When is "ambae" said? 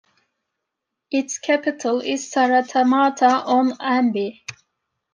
3.73-4.41